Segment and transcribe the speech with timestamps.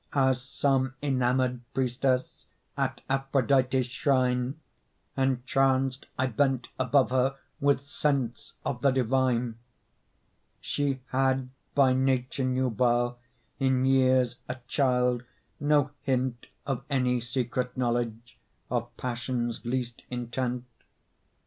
[0.13, 4.59] As some enamored priestess At Aphrodite's shrine,
[5.15, 9.59] Entranced I bent above her With sense of the divine.
[10.59, 13.19] She had, by nature nubile,
[13.59, 15.23] In years a child,
[15.59, 18.39] no hint Of any secret knowledge
[18.71, 20.65] Of passion's least intent.